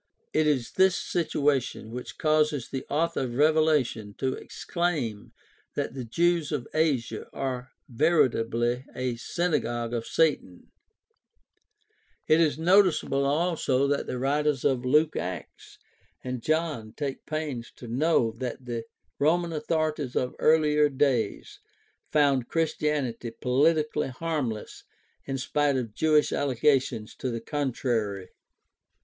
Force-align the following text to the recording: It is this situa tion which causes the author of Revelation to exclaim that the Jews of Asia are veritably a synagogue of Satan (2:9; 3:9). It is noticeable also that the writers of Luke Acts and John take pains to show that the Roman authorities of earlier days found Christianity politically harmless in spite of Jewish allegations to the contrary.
It 0.33 0.47
is 0.47 0.71
this 0.71 0.97
situa 0.97 1.61
tion 1.61 1.91
which 1.91 2.17
causes 2.17 2.67
the 2.69 2.87
author 2.89 3.19
of 3.19 3.35
Revelation 3.35 4.15
to 4.17 4.33
exclaim 4.33 5.31
that 5.75 5.93
the 5.93 6.03
Jews 6.03 6.51
of 6.51 6.67
Asia 6.73 7.27
are 7.33 7.69
veritably 7.87 8.83
a 8.95 9.17
synagogue 9.17 9.93
of 9.93 10.07
Satan 10.07 10.61
(2:9; 12.27 12.35
3:9). 12.35 12.35
It 12.35 12.41
is 12.41 12.57
noticeable 12.57 13.25
also 13.27 13.85
that 13.89 14.07
the 14.07 14.17
writers 14.17 14.65
of 14.65 14.83
Luke 14.83 15.15
Acts 15.15 15.77
and 16.23 16.41
John 16.41 16.93
take 16.97 17.27
pains 17.27 17.71
to 17.75 17.99
show 17.99 18.33
that 18.39 18.65
the 18.65 18.85
Roman 19.19 19.53
authorities 19.53 20.15
of 20.15 20.33
earlier 20.39 20.89
days 20.89 21.59
found 22.11 22.47
Christianity 22.47 23.29
politically 23.39 24.07
harmless 24.07 24.83
in 25.25 25.37
spite 25.37 25.77
of 25.77 25.93
Jewish 25.93 26.31
allegations 26.31 27.13
to 27.17 27.29
the 27.29 27.39
contrary. 27.41 28.29